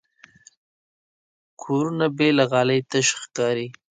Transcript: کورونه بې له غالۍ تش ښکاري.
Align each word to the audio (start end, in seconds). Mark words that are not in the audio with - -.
کورونه 1.61 2.05
بې 2.17 2.29
له 2.37 2.43
غالۍ 2.51 2.79
تش 2.89 3.07
ښکاري. 3.21 3.67